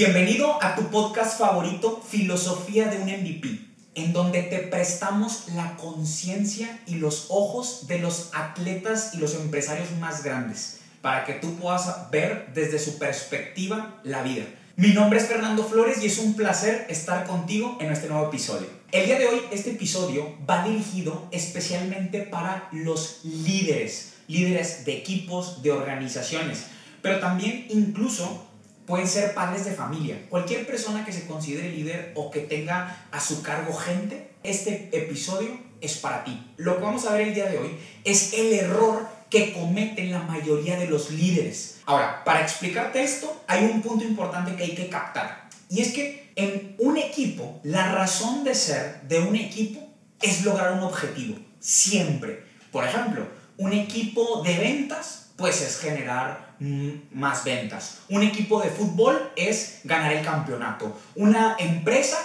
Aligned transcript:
Bienvenido 0.00 0.58
a 0.62 0.76
tu 0.76 0.84
podcast 0.84 1.38
favorito, 1.38 2.02
Filosofía 2.08 2.86
de 2.86 2.96
un 2.96 3.10
MVP, 3.10 3.60
en 3.96 4.14
donde 4.14 4.42
te 4.44 4.60
prestamos 4.60 5.48
la 5.54 5.76
conciencia 5.76 6.80
y 6.86 6.94
los 6.94 7.26
ojos 7.28 7.86
de 7.86 7.98
los 7.98 8.30
atletas 8.32 9.10
y 9.12 9.18
los 9.18 9.34
empresarios 9.34 9.90
más 10.00 10.24
grandes, 10.24 10.80
para 11.02 11.26
que 11.26 11.34
tú 11.34 11.54
puedas 11.56 12.10
ver 12.10 12.50
desde 12.54 12.78
su 12.78 12.98
perspectiva 12.98 14.00
la 14.02 14.22
vida. 14.22 14.46
Mi 14.76 14.94
nombre 14.94 15.18
es 15.18 15.26
Fernando 15.26 15.64
Flores 15.64 16.02
y 16.02 16.06
es 16.06 16.16
un 16.16 16.32
placer 16.32 16.86
estar 16.88 17.26
contigo 17.26 17.76
en 17.78 17.92
este 17.92 18.08
nuevo 18.08 18.28
episodio. 18.28 18.68
El 18.92 19.04
día 19.04 19.18
de 19.18 19.26
hoy 19.26 19.42
este 19.52 19.72
episodio 19.72 20.34
va 20.48 20.64
dirigido 20.64 21.28
especialmente 21.30 22.22
para 22.22 22.70
los 22.72 23.20
líderes, 23.22 24.14
líderes 24.28 24.86
de 24.86 24.96
equipos, 24.96 25.62
de 25.62 25.72
organizaciones, 25.72 26.68
pero 27.02 27.20
también 27.20 27.66
incluso 27.68 28.49
pueden 28.90 29.06
ser 29.06 29.34
padres 29.34 29.64
de 29.64 29.70
familia. 29.70 30.20
Cualquier 30.28 30.66
persona 30.66 31.04
que 31.04 31.12
se 31.12 31.26
considere 31.26 31.70
líder 31.70 32.12
o 32.16 32.28
que 32.28 32.40
tenga 32.40 33.06
a 33.12 33.20
su 33.20 33.40
cargo 33.40 33.72
gente, 33.72 34.32
este 34.42 34.90
episodio 34.92 35.56
es 35.80 35.96
para 35.98 36.24
ti. 36.24 36.52
Lo 36.56 36.76
que 36.76 36.82
vamos 36.82 37.06
a 37.06 37.12
ver 37.12 37.28
el 37.28 37.34
día 37.34 37.48
de 37.48 37.58
hoy 37.58 37.78
es 38.02 38.34
el 38.34 38.52
error 38.52 39.06
que 39.30 39.52
cometen 39.52 40.10
la 40.10 40.24
mayoría 40.24 40.76
de 40.76 40.88
los 40.88 41.12
líderes. 41.12 41.78
Ahora, 41.86 42.24
para 42.24 42.42
explicarte 42.42 43.00
esto, 43.00 43.44
hay 43.46 43.64
un 43.66 43.80
punto 43.80 44.04
importante 44.04 44.56
que 44.56 44.64
hay 44.64 44.74
que 44.74 44.88
captar. 44.88 45.48
Y 45.68 45.82
es 45.82 45.92
que 45.92 46.32
en 46.34 46.74
un 46.80 46.96
equipo, 46.96 47.60
la 47.62 47.92
razón 47.92 48.42
de 48.42 48.56
ser 48.56 49.02
de 49.02 49.20
un 49.20 49.36
equipo 49.36 49.88
es 50.20 50.44
lograr 50.44 50.72
un 50.72 50.80
objetivo. 50.80 51.38
Siempre. 51.60 52.42
Por 52.72 52.84
ejemplo, 52.84 53.28
un 53.56 53.72
equipo 53.72 54.42
de 54.42 54.58
ventas, 54.58 55.29
pues 55.40 55.62
es 55.62 55.78
generar 55.78 56.54
más 56.58 57.44
ventas. 57.44 58.00
Un 58.10 58.22
equipo 58.22 58.60
de 58.60 58.68
fútbol 58.68 59.32
es 59.36 59.80
ganar 59.84 60.12
el 60.12 60.22
campeonato. 60.22 60.94
Una 61.14 61.56
empresa 61.58 62.18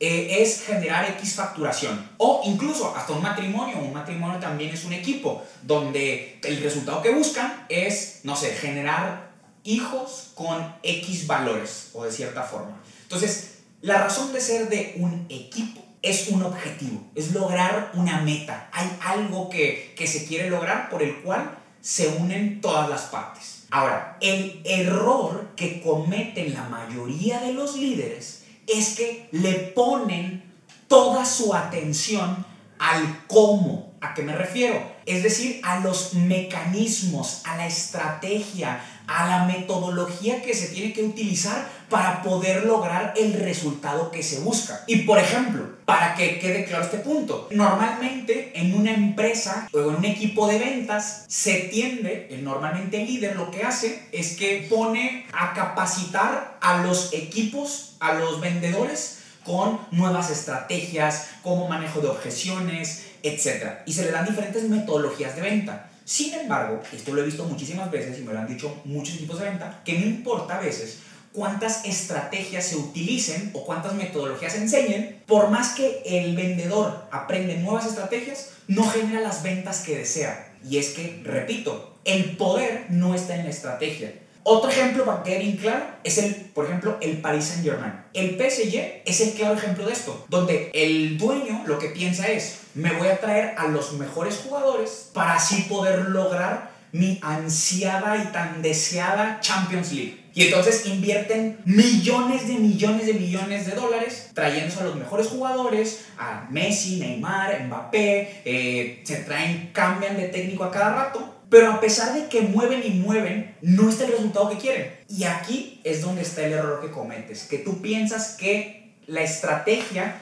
eh, 0.00 0.38
es 0.40 0.64
generar 0.64 1.04
X 1.10 1.34
facturación. 1.34 2.10
O 2.16 2.40
incluso 2.46 2.96
hasta 2.96 3.12
un 3.12 3.22
matrimonio. 3.22 3.78
Un 3.78 3.92
matrimonio 3.92 4.40
también 4.40 4.70
es 4.70 4.86
un 4.86 4.94
equipo 4.94 5.44
donde 5.62 6.40
el 6.42 6.62
resultado 6.62 7.02
que 7.02 7.10
buscan 7.10 7.66
es, 7.68 8.20
no 8.22 8.34
sé, 8.34 8.54
generar 8.54 9.32
hijos 9.64 10.32
con 10.34 10.74
X 10.82 11.26
valores 11.26 11.90
o 11.92 12.04
de 12.04 12.10
cierta 12.10 12.42
forma. 12.42 12.80
Entonces, 13.02 13.58
la 13.82 13.98
razón 13.98 14.32
de 14.32 14.40
ser 14.40 14.70
de 14.70 14.94
un 14.96 15.26
equipo 15.28 15.84
es 16.00 16.28
un 16.28 16.42
objetivo, 16.42 17.02
es 17.14 17.32
lograr 17.32 17.92
una 17.94 18.22
meta. 18.22 18.70
Hay 18.72 18.90
algo 19.02 19.50
que, 19.50 19.92
que 19.94 20.06
se 20.06 20.24
quiere 20.24 20.48
lograr 20.48 20.88
por 20.88 21.02
el 21.02 21.20
cual 21.20 21.58
se 21.82 22.08
unen 22.08 22.60
todas 22.60 22.88
las 22.88 23.02
partes. 23.02 23.64
Ahora, 23.70 24.16
el 24.20 24.62
error 24.64 25.50
que 25.56 25.82
cometen 25.82 26.54
la 26.54 26.64
mayoría 26.64 27.40
de 27.40 27.52
los 27.52 27.76
líderes 27.76 28.44
es 28.66 28.96
que 28.96 29.28
le 29.32 29.54
ponen 29.54 30.42
toda 30.88 31.24
su 31.24 31.54
atención 31.54 32.46
al 32.82 33.24
cómo. 33.28 33.92
¿A 34.00 34.12
qué 34.12 34.22
me 34.22 34.34
refiero? 34.34 34.82
Es 35.06 35.22
decir, 35.22 35.60
a 35.62 35.78
los 35.78 36.14
mecanismos, 36.14 37.42
a 37.44 37.56
la 37.56 37.68
estrategia, 37.68 38.80
a 39.06 39.28
la 39.28 39.44
metodología 39.44 40.42
que 40.42 40.52
se 40.52 40.66
tiene 40.68 40.92
que 40.92 41.04
utilizar 41.04 41.68
para 41.88 42.22
poder 42.22 42.66
lograr 42.66 43.14
el 43.16 43.34
resultado 43.34 44.10
que 44.10 44.24
se 44.24 44.40
busca. 44.40 44.82
Y 44.88 45.02
por 45.02 45.20
ejemplo, 45.20 45.76
para 45.84 46.16
que 46.16 46.40
quede 46.40 46.64
claro 46.64 46.82
este 46.82 46.98
punto, 46.98 47.46
normalmente 47.52 48.50
en 48.56 48.74
una 48.74 48.92
empresa 48.92 49.68
o 49.72 49.78
en 49.78 49.94
un 49.94 50.04
equipo 50.04 50.48
de 50.48 50.58
ventas 50.58 51.24
se 51.28 51.68
tiende, 51.72 52.36
normalmente 52.42 53.00
el 53.00 53.06
líder 53.06 53.36
lo 53.36 53.52
que 53.52 53.62
hace 53.62 54.08
es 54.10 54.36
que 54.36 54.66
pone 54.68 55.26
a 55.32 55.54
capacitar 55.54 56.58
a 56.60 56.78
los 56.78 57.12
equipos, 57.12 57.94
a 58.00 58.14
los 58.14 58.40
vendedores, 58.40 59.21
con 59.44 59.80
nuevas 59.90 60.30
estrategias, 60.30 61.28
como 61.42 61.68
manejo 61.68 62.00
de 62.00 62.08
objeciones, 62.08 63.06
etc. 63.22 63.80
Y 63.86 63.92
se 63.92 64.04
le 64.04 64.12
dan 64.12 64.26
diferentes 64.26 64.62
metodologías 64.68 65.36
de 65.36 65.42
venta. 65.42 65.90
Sin 66.04 66.34
embargo, 66.34 66.82
esto 66.92 67.12
lo 67.12 67.22
he 67.22 67.26
visto 67.26 67.44
muchísimas 67.44 67.90
veces 67.90 68.18
y 68.18 68.22
me 68.22 68.32
lo 68.32 68.40
han 68.40 68.48
dicho 68.48 68.82
muchos 68.84 69.16
equipos 69.16 69.38
de 69.38 69.50
venta, 69.50 69.80
que 69.84 69.98
no 69.98 70.06
importa 70.06 70.58
a 70.58 70.60
veces 70.60 70.98
cuántas 71.32 71.84
estrategias 71.84 72.66
se 72.66 72.76
utilicen 72.76 73.50
o 73.54 73.64
cuántas 73.64 73.94
metodologías 73.94 74.52
se 74.52 74.58
enseñen, 74.58 75.22
por 75.26 75.50
más 75.50 75.74
que 75.74 76.02
el 76.04 76.36
vendedor 76.36 77.06
aprende 77.10 77.56
nuevas 77.56 77.86
estrategias, 77.86 78.50
no 78.68 78.88
genera 78.88 79.20
las 79.20 79.42
ventas 79.42 79.80
que 79.80 79.98
desea. 79.98 80.52
Y 80.68 80.78
es 80.78 80.90
que, 80.90 81.20
repito, 81.24 81.96
el 82.04 82.36
poder 82.36 82.86
no 82.90 83.14
está 83.14 83.36
en 83.36 83.44
la 83.44 83.50
estrategia, 83.50 84.12
otro 84.44 84.70
ejemplo 84.70 85.04
para 85.04 85.22
que 85.22 85.38
quede 85.38 85.56
claro 85.56 85.84
es 86.02 86.18
el, 86.18 86.34
por 86.34 86.64
ejemplo, 86.64 86.98
el 87.00 87.18
Paris 87.18 87.44
Saint 87.44 87.64
Germain. 87.64 87.92
El 88.12 88.30
PSG 88.30 89.02
es 89.04 89.20
el 89.20 89.32
claro 89.34 89.54
ejemplo 89.54 89.86
de 89.86 89.92
esto, 89.92 90.24
donde 90.28 90.70
el 90.74 91.16
dueño 91.16 91.62
lo 91.66 91.78
que 91.78 91.88
piensa 91.88 92.28
es, 92.28 92.60
me 92.74 92.92
voy 92.92 93.08
a 93.08 93.20
traer 93.20 93.54
a 93.56 93.68
los 93.68 93.92
mejores 93.94 94.38
jugadores 94.38 95.10
para 95.14 95.34
así 95.34 95.62
poder 95.68 96.08
lograr 96.08 96.72
mi 96.90 97.18
ansiada 97.22 98.16
y 98.16 98.32
tan 98.32 98.62
deseada 98.62 99.40
Champions 99.40 99.92
League. 99.92 100.22
Y 100.34 100.44
entonces 100.44 100.86
invierten 100.86 101.58
millones 101.64 102.48
de 102.48 102.54
millones 102.54 103.06
de 103.06 103.14
millones 103.14 103.66
de 103.66 103.72
dólares 103.72 104.30
trayéndose 104.34 104.80
a 104.80 104.84
los 104.84 104.96
mejores 104.96 105.26
jugadores, 105.28 106.06
a 106.18 106.48
Messi, 106.50 106.98
Neymar, 106.98 107.64
Mbappé, 107.66 108.42
eh, 108.44 109.02
se 109.04 109.16
traen, 109.18 109.70
cambian 109.72 110.16
de 110.16 110.28
técnico 110.28 110.64
a 110.64 110.70
cada 110.70 110.94
rato 110.94 111.31
pero 111.52 111.70
a 111.70 111.80
pesar 111.80 112.14
de 112.14 112.28
que 112.28 112.40
mueven 112.40 112.82
y 112.82 112.88
mueven, 112.88 113.54
no 113.60 113.90
está 113.90 114.06
el 114.06 114.12
resultado 114.12 114.48
que 114.48 114.56
quieren. 114.56 114.90
Y 115.06 115.24
aquí 115.24 115.82
es 115.84 116.00
donde 116.00 116.22
está 116.22 116.46
el 116.46 116.54
error 116.54 116.80
que 116.80 116.90
cometes, 116.90 117.42
que 117.42 117.58
tú 117.58 117.82
piensas 117.82 118.36
que 118.38 118.94
la 119.06 119.20
estrategia 119.20 120.18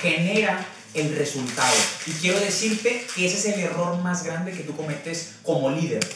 genera 0.00 0.64
el 0.94 1.16
resultado. 1.16 1.74
Y 2.06 2.12
quiero 2.12 2.38
decirte 2.38 3.04
que 3.16 3.26
ese 3.26 3.38
es 3.38 3.56
el 3.56 3.64
error 3.64 4.00
más 4.04 4.22
grande 4.22 4.52
que 4.52 4.62
tú 4.62 4.76
cometes 4.76 5.32
como 5.42 5.68
líder, 5.68 6.06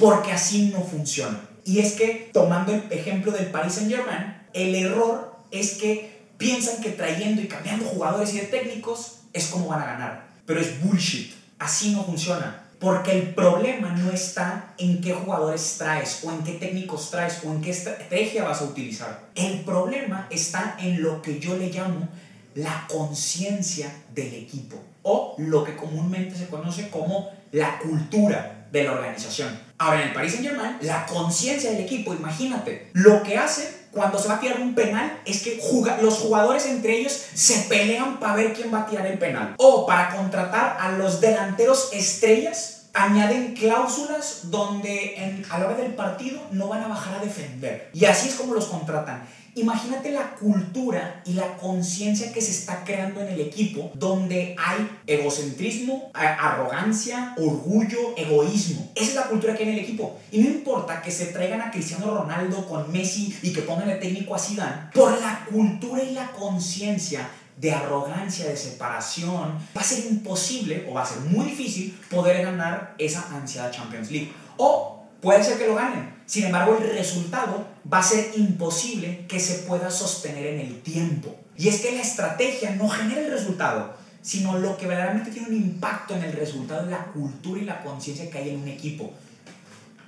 porque 0.00 0.32
así 0.32 0.72
no 0.72 0.82
funciona. 0.82 1.40
Y 1.64 1.78
es 1.78 1.92
que, 1.92 2.28
tomando 2.32 2.74
el 2.74 2.82
ejemplo 2.90 3.30
del 3.30 3.52
Paris 3.52 3.74
Saint 3.74 3.88
Germain, 3.88 4.36
el 4.52 4.74
error 4.74 5.36
es 5.52 5.74
que 5.74 6.18
piensan 6.38 6.82
que 6.82 6.90
trayendo 6.90 7.40
y 7.40 7.46
cambiando 7.46 7.84
jugadores 7.84 8.34
y 8.34 8.40
de 8.40 8.46
técnicos 8.46 9.20
es 9.32 9.46
como 9.46 9.68
van 9.68 9.82
a 9.82 9.86
ganar. 9.86 10.28
Pero 10.44 10.60
es 10.60 10.82
bullshit. 10.82 11.34
Así 11.60 11.92
no 11.92 12.04
funciona. 12.04 12.66
Porque 12.80 13.12
el 13.12 13.34
problema 13.34 13.90
no 13.90 14.10
está 14.10 14.72
en 14.78 15.02
qué 15.02 15.12
jugadores 15.12 15.76
traes 15.76 16.24
o 16.24 16.32
en 16.32 16.42
qué 16.42 16.54
técnicos 16.54 17.10
traes 17.10 17.40
o 17.44 17.50
en 17.52 17.60
qué 17.60 17.70
estrategia 17.70 18.44
vas 18.44 18.62
a 18.62 18.64
utilizar. 18.64 19.28
El 19.34 19.60
problema 19.60 20.26
está 20.30 20.76
en 20.80 21.02
lo 21.02 21.20
que 21.20 21.38
yo 21.38 21.56
le 21.58 21.68
llamo 21.68 22.08
la 22.54 22.86
conciencia 22.88 23.92
del 24.14 24.34
equipo 24.34 24.82
o 25.02 25.34
lo 25.38 25.62
que 25.62 25.76
comúnmente 25.76 26.34
se 26.36 26.48
conoce 26.48 26.88
como 26.88 27.30
la 27.52 27.78
cultura 27.78 28.66
de 28.72 28.84
la 28.84 28.92
organización. 28.92 29.58
Ahora, 29.78 30.02
en 30.02 30.08
el 30.08 30.14
Paris 30.14 30.32
Saint 30.32 30.48
Germain, 30.48 30.76
la 30.80 31.06
conciencia 31.06 31.70
del 31.70 31.80
equipo, 31.82 32.14
imagínate, 32.14 32.88
lo 32.92 33.22
que 33.22 33.36
hace 33.36 33.79
cuando 33.92 34.18
se 34.18 34.28
va 34.28 34.34
a 34.34 34.40
tirar 34.40 34.60
un 34.60 34.74
penal 34.74 35.20
es 35.24 35.42
que 35.42 35.60
los 36.00 36.18
jugadores 36.18 36.66
entre 36.66 36.98
ellos 36.98 37.12
se 37.34 37.62
pelean 37.68 38.20
para 38.20 38.36
ver 38.36 38.52
quién 38.52 38.72
va 38.72 38.82
a 38.82 38.86
tirar 38.86 39.06
el 39.06 39.18
penal. 39.18 39.54
O 39.58 39.86
para 39.86 40.14
contratar 40.16 40.76
a 40.80 40.92
los 40.92 41.20
delanteros 41.20 41.90
estrellas, 41.92 42.88
añaden 42.92 43.54
cláusulas 43.54 44.50
donde 44.50 45.14
en, 45.16 45.44
a 45.50 45.58
la 45.58 45.66
hora 45.66 45.76
del 45.76 45.94
partido 45.94 46.40
no 46.50 46.68
van 46.68 46.82
a 46.82 46.88
bajar 46.88 47.16
a 47.16 47.24
defender. 47.24 47.90
Y 47.92 48.04
así 48.04 48.28
es 48.28 48.34
como 48.34 48.54
los 48.54 48.66
contratan. 48.66 49.26
Imagínate 49.54 50.12
la 50.12 50.34
cultura 50.36 51.22
y 51.24 51.32
la 51.32 51.56
conciencia 51.56 52.32
que 52.32 52.40
se 52.40 52.52
está 52.52 52.84
creando 52.84 53.20
en 53.20 53.28
el 53.28 53.40
equipo 53.40 53.90
donde 53.94 54.54
hay 54.58 54.88
egocentrismo, 55.06 56.10
arrogancia, 56.14 57.34
orgullo, 57.38 58.14
egoísmo. 58.16 58.90
Esa 58.94 59.08
es 59.08 59.14
la 59.14 59.24
cultura 59.24 59.56
que 59.56 59.64
hay 59.64 59.70
en 59.70 59.74
el 59.76 59.84
equipo. 59.84 60.18
Y 60.30 60.40
no 60.40 60.48
importa 60.50 61.02
que 61.02 61.10
se 61.10 61.26
traigan 61.26 61.60
a 61.60 61.70
Cristiano 61.70 62.16
Ronaldo 62.16 62.66
con 62.66 62.90
Messi 62.92 63.36
y 63.42 63.52
que 63.52 63.62
pongan 63.62 63.90
el 63.90 63.98
técnico 63.98 64.34
a 64.34 64.38
Zidane, 64.38 64.90
por 64.94 65.20
la 65.20 65.46
cultura 65.50 66.02
y 66.02 66.12
la 66.12 66.30
conciencia 66.32 67.28
de 67.56 67.72
arrogancia, 67.72 68.46
de 68.46 68.56
separación, 68.56 69.58
va 69.76 69.80
a 69.80 69.84
ser 69.84 70.06
imposible 70.06 70.86
o 70.88 70.94
va 70.94 71.02
a 71.02 71.06
ser 71.06 71.20
muy 71.20 71.46
difícil 71.46 71.98
poder 72.08 72.42
ganar 72.44 72.94
esa 72.98 73.28
ansiada 73.34 73.70
Champions 73.70 74.10
League. 74.10 74.32
O 74.56 75.04
puede 75.20 75.44
ser 75.44 75.58
que 75.58 75.66
lo 75.66 75.74
ganen, 75.74 76.19
sin 76.30 76.44
embargo, 76.44 76.78
el 76.80 76.90
resultado 76.90 77.66
va 77.92 77.98
a 77.98 78.02
ser 78.04 78.30
imposible 78.36 79.26
que 79.26 79.40
se 79.40 79.66
pueda 79.66 79.90
sostener 79.90 80.46
en 80.46 80.60
el 80.60 80.80
tiempo. 80.80 81.34
Y 81.56 81.66
es 81.66 81.80
que 81.80 81.90
la 81.90 82.02
estrategia 82.02 82.76
no 82.76 82.88
genera 82.88 83.22
el 83.22 83.32
resultado, 83.32 83.94
sino 84.22 84.56
lo 84.56 84.76
que 84.76 84.86
verdaderamente 84.86 85.32
tiene 85.32 85.48
un 85.48 85.56
impacto 85.56 86.14
en 86.14 86.22
el 86.22 86.32
resultado 86.32 86.82
es 86.82 86.86
la 86.86 87.06
cultura 87.06 87.60
y 87.60 87.64
la 87.64 87.82
conciencia 87.82 88.30
que 88.30 88.38
hay 88.38 88.50
en 88.50 88.60
un 88.60 88.68
equipo. 88.68 89.10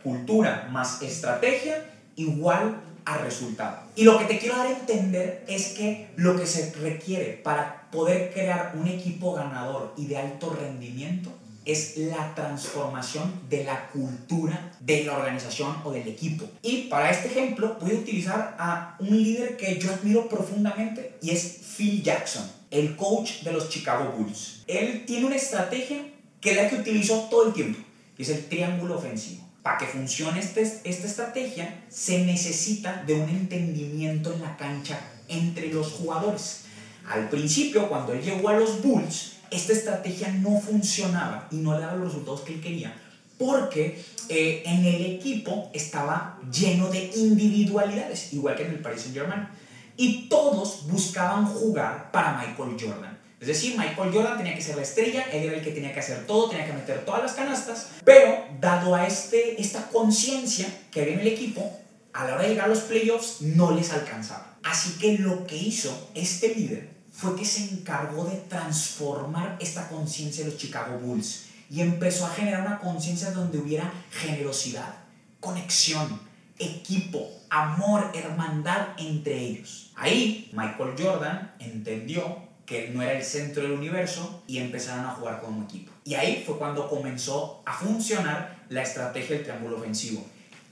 Cultura 0.04 0.68
más 0.70 1.02
estrategia 1.02 1.90
igual 2.14 2.80
a 3.04 3.18
resultado. 3.18 3.78
Y 3.96 4.04
lo 4.04 4.16
que 4.16 4.26
te 4.26 4.38
quiero 4.38 4.56
dar 4.56 4.68
a 4.68 4.78
entender 4.78 5.44
es 5.48 5.70
que 5.70 6.12
lo 6.14 6.36
que 6.36 6.46
se 6.46 6.72
requiere 6.74 7.32
para 7.32 7.90
poder 7.90 8.32
crear 8.32 8.74
un 8.76 8.86
equipo 8.86 9.34
ganador 9.34 9.92
y 9.96 10.06
de 10.06 10.18
alto 10.18 10.50
rendimiento 10.54 11.32
es 11.64 11.96
la 11.96 12.34
transformación 12.34 13.32
de 13.48 13.64
la 13.64 13.88
cultura 13.88 14.72
de 14.80 15.04
la 15.04 15.16
organización 15.16 15.76
o 15.84 15.92
del 15.92 16.08
equipo. 16.08 16.48
Y 16.62 16.88
para 16.88 17.10
este 17.10 17.28
ejemplo 17.28 17.76
voy 17.80 17.92
a 17.92 17.98
utilizar 18.00 18.56
a 18.58 18.96
un 18.98 19.22
líder 19.22 19.56
que 19.56 19.78
yo 19.78 19.92
admiro 19.92 20.28
profundamente 20.28 21.16
y 21.22 21.30
es 21.30 21.60
Phil 21.76 22.02
Jackson, 22.02 22.44
el 22.70 22.96
coach 22.96 23.42
de 23.42 23.52
los 23.52 23.68
Chicago 23.68 24.12
Bulls. 24.16 24.64
Él 24.66 25.04
tiene 25.06 25.26
una 25.26 25.36
estrategia 25.36 26.04
que 26.40 26.50
es 26.50 26.56
la 26.56 26.68
que 26.68 26.76
utilizó 26.76 27.28
todo 27.30 27.46
el 27.46 27.52
tiempo, 27.54 27.78
y 28.18 28.22
es 28.22 28.28
el 28.28 28.44
triángulo 28.46 28.98
ofensivo. 28.98 29.48
Para 29.62 29.78
que 29.78 29.86
funcione 29.86 30.40
este, 30.40 30.62
esta 30.62 31.06
estrategia 31.06 31.84
se 31.88 32.24
necesita 32.24 33.04
de 33.06 33.14
un 33.14 33.28
entendimiento 33.28 34.32
en 34.32 34.42
la 34.42 34.56
cancha 34.56 34.98
entre 35.28 35.72
los 35.72 35.92
jugadores. 35.92 36.62
Al 37.08 37.28
principio, 37.28 37.88
cuando 37.88 38.12
él 38.12 38.22
llegó 38.22 38.48
a 38.48 38.54
los 38.54 38.82
Bulls, 38.82 39.34
esta 39.52 39.72
estrategia 39.72 40.28
no 40.28 40.60
funcionaba 40.60 41.48
y 41.50 41.56
no 41.56 41.74
le 41.74 41.80
daba 41.80 41.94
los 41.96 42.08
resultados 42.08 42.40
que 42.42 42.54
él 42.54 42.60
quería 42.60 42.94
porque 43.42 44.02
eh, 44.28 44.62
en 44.64 44.84
el 44.84 45.06
equipo 45.16 45.70
estaba 45.72 46.38
lleno 46.50 46.88
de 46.88 47.10
individualidades, 47.14 48.32
igual 48.32 48.54
que 48.54 48.64
en 48.64 48.70
el 48.70 48.78
Paris 48.78 49.02
Saint 49.02 49.16
Germain. 49.16 49.48
Y 49.96 50.28
todos 50.28 50.88
buscaban 50.88 51.46
jugar 51.46 52.10
para 52.12 52.38
Michael 52.38 52.76
Jordan. 52.80 53.18
Es 53.40 53.48
decir, 53.48 53.76
Michael 53.76 54.12
Jordan 54.12 54.38
tenía 54.38 54.54
que 54.54 54.62
ser 54.62 54.76
la 54.76 54.82
estrella, 54.82 55.26
él 55.32 55.42
era 55.42 55.56
el 55.56 55.64
que 55.64 55.72
tenía 55.72 55.92
que 55.92 55.98
hacer 55.98 56.26
todo, 56.26 56.48
tenía 56.48 56.66
que 56.66 56.72
meter 56.72 57.04
todas 57.04 57.22
las 57.22 57.32
canastas, 57.32 57.88
pero 58.04 58.44
dado 58.60 58.94
a 58.94 59.06
este, 59.06 59.60
esta 59.60 59.88
conciencia 59.88 60.66
que 60.92 61.02
había 61.02 61.14
en 61.14 61.20
el 61.20 61.26
equipo, 61.26 61.78
a 62.12 62.24
la 62.24 62.34
hora 62.34 62.42
de 62.44 62.50
llegar 62.50 62.66
a 62.66 62.68
los 62.68 62.80
playoffs 62.80 63.40
no 63.40 63.72
les 63.72 63.92
alcanzaba. 63.92 64.58
Así 64.62 64.96
que 65.00 65.18
lo 65.18 65.44
que 65.46 65.56
hizo 65.56 66.10
este 66.14 66.54
líder 66.54 66.91
fue 67.12 67.36
que 67.36 67.44
se 67.44 67.70
encargó 67.70 68.24
de 68.24 68.36
transformar 68.48 69.56
esta 69.60 69.88
conciencia 69.88 70.44
de 70.44 70.50
los 70.50 70.60
Chicago 70.60 70.98
Bulls 70.98 71.46
y 71.70 71.80
empezó 71.80 72.26
a 72.26 72.30
generar 72.30 72.66
una 72.66 72.78
conciencia 72.78 73.30
donde 73.30 73.58
hubiera 73.58 73.92
generosidad, 74.10 74.94
conexión, 75.40 76.20
equipo, 76.58 77.30
amor, 77.50 78.10
hermandad 78.14 78.88
entre 78.98 79.38
ellos. 79.38 79.92
Ahí 79.94 80.50
Michael 80.52 80.94
Jordan 80.98 81.54
entendió 81.58 82.50
que 82.66 82.86
él 82.86 82.96
no 82.96 83.02
era 83.02 83.12
el 83.12 83.24
centro 83.24 83.62
del 83.62 83.72
universo 83.72 84.42
y 84.46 84.58
empezaron 84.58 85.04
a 85.04 85.10
jugar 85.10 85.40
como 85.40 85.64
equipo. 85.64 85.92
Y 86.04 86.14
ahí 86.14 86.42
fue 86.46 86.58
cuando 86.58 86.88
comenzó 86.88 87.62
a 87.66 87.72
funcionar 87.72 88.64
la 88.68 88.82
estrategia 88.82 89.36
del 89.36 89.44
triángulo 89.44 89.76
ofensivo. 89.76 90.24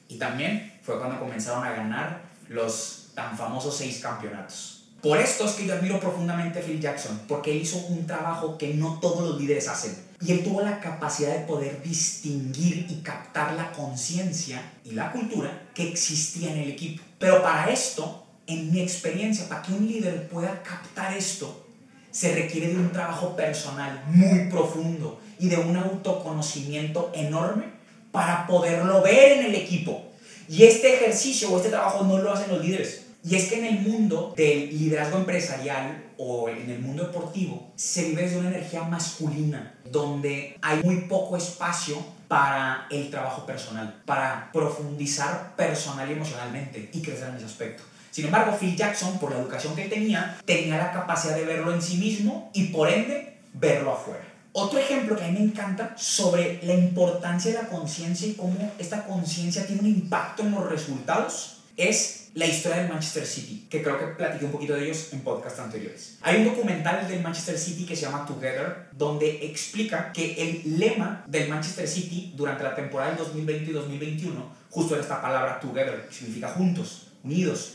Y 0.09 0.17
también 0.17 0.79
fue 0.83 0.99
cuando 0.99 1.19
comenzaron 1.19 1.65
a 1.65 1.73
ganar 1.73 2.23
los 2.49 3.11
tan 3.15 3.37
famosos 3.37 3.77
seis 3.77 4.01
campeonatos. 4.01 4.80
Por 5.03 5.17
esto 5.17 5.47
es 5.47 5.53
que 5.53 5.67
yo 5.67 5.75
admiro 5.75 5.99
profundamente 5.99 6.59
a 6.59 6.63
Phil 6.63 6.79
Jackson, 6.79 7.23
porque 7.27 7.53
él 7.53 7.63
hizo 7.63 7.79
un 7.79 8.07
trabajo 8.07 8.59
que 8.59 8.75
no 8.75 8.99
todos 9.01 9.27
los 9.27 9.41
líderes 9.41 9.67
hacen. 9.67 9.97
Y 10.21 10.33
él 10.33 10.45
tuvo 10.45 10.61
la 10.61 10.79
capacidad 10.79 11.35
de 11.35 11.47
poder 11.47 11.83
distinguir 11.83 12.87
y 12.91 12.97
captar 12.97 13.55
la 13.55 13.73
conciencia 13.73 14.61
y 14.85 14.91
la 14.91 15.11
cultura 15.11 15.69
que 15.75 15.89
existía 15.89 16.53
en 16.53 16.59
el 16.59 16.71
equipo. 16.71 17.03
Pero 17.19 17.43
para 17.43 17.71
esto, 17.71 18.27
en 18.47 18.71
mi 18.71 18.81
experiencia, 18.83 19.49
para 19.49 19.63
que 19.63 19.73
un 19.73 19.87
líder 19.87 20.29
pueda 20.29 20.63
captar 20.63 21.17
esto, 21.17 21.67
se 22.11 22.35
requiere 22.35 22.69
de 22.69 22.77
un 22.77 22.93
trabajo 22.93 23.35
personal 23.35 24.05
muy 24.09 24.51
profundo 24.51 25.19
y 25.39 25.49
de 25.49 25.57
un 25.57 25.77
autoconocimiento 25.79 27.11
enorme 27.15 27.65
para 28.13 28.47
poderlo 28.47 29.01
ver 29.01 29.39
en 29.39 29.47
el 29.47 29.55
equipo. 29.55 30.05
Y 30.47 30.65
este 30.65 30.97
ejercicio 30.97 31.51
o 31.51 31.57
este 31.57 31.71
trabajo 31.71 32.05
no 32.05 32.19
lo 32.19 32.33
hacen 32.33 32.51
los 32.51 32.63
líderes 32.63 33.10
y 33.23 33.37
es 33.37 33.49
que 33.49 33.59
en 33.59 33.77
el 33.77 33.81
mundo 33.81 34.33
del 34.37 34.71
liderazgo 34.71 35.19
empresarial 35.19 36.13
o 36.17 36.49
en 36.49 36.71
el 36.71 36.79
mundo 36.79 37.05
deportivo 37.05 37.71
se 37.77 38.05
vive 38.05 38.23
desde 38.23 38.39
una 38.39 38.49
energía 38.49 38.85
masculina, 38.85 39.75
donde 39.85 40.57
hay 40.63 40.83
muy 40.83 41.03
poco 41.03 41.37
espacio 41.37 41.97
para 42.29 42.87
el 42.91 43.11
trabajo 43.11 43.45
personal, 43.45 44.03
para 44.07 44.51
profundizar 44.53 45.55
personal 45.57 46.09
y 46.09 46.13
emocionalmente 46.13 46.91
y 46.93 47.03
crecer 47.03 47.29
en 47.29 47.37
ese 47.37 47.47
aspecto. 47.47 47.83
Sin 48.11 48.25
embargo, 48.25 48.57
Phil 48.59 48.77
Jackson, 48.77 49.19
por 49.19 49.33
la 49.33 49.39
educación 49.39 49.77
que 49.77 49.89
tenía, 49.89 50.39
tenía 50.45 50.79
la 50.79 50.93
capacidad 50.93 51.37
de 51.37 51.45
verlo 51.45 51.73
en 51.73 51.83
sí 51.83 51.97
mismo 51.99 52.51
y 52.53 52.65
por 52.65 52.89
ende 52.89 53.39
verlo 53.53 53.93
afuera. 53.93 54.25
Otro 54.53 54.81
ejemplo 54.81 55.17
que 55.17 55.25
a 55.25 55.29
mí 55.29 55.39
me 55.39 55.45
encanta 55.45 55.95
sobre 55.97 56.61
la 56.65 56.75
importancia 56.75 57.53
de 57.53 57.63
la 57.63 57.69
conciencia 57.69 58.27
y 58.27 58.35
cómo 58.35 58.73
esta 58.79 59.05
conciencia 59.05 59.65
tiene 59.65 59.83
un 59.83 59.89
impacto 59.89 60.43
en 60.43 60.51
los 60.51 60.69
resultados 60.69 61.59
es 61.77 62.20
la 62.35 62.47
historia 62.47 62.79
del 62.79 62.89
Manchester 62.89 63.27
City, 63.27 63.67
que 63.69 63.83
creo 63.83 63.99
que 63.99 64.07
platiqué 64.07 64.45
un 64.45 64.53
poquito 64.53 64.75
de 64.75 64.85
ellos 64.85 65.09
en 65.13 65.21
podcasts 65.21 65.59
anteriores. 65.59 66.19
Hay 66.23 66.39
un 66.39 66.45
documental 66.45 67.09
del 67.09 67.21
Manchester 67.23 67.59
City 67.59 67.85
que 67.85 67.97
se 67.97 68.03
llama 68.03 68.25
Together, 68.27 68.89
donde 68.93 69.47
explica 69.47 70.13
que 70.13 70.35
el 70.41 70.79
lema 70.79 71.25
del 71.27 71.49
Manchester 71.49 71.89
City 71.89 72.33
durante 72.37 72.63
la 72.63 72.75
temporada 72.75 73.11
del 73.11 73.19
2020 73.19 73.71
y 73.71 73.73
2021 73.73 74.61
justo 74.71 74.95
era 74.95 75.03
esta 75.03 75.21
palabra 75.21 75.59
Together, 75.61 76.07
que 76.07 76.15
significa 76.15 76.49
juntos, 76.49 77.09
unidos. 77.25 77.75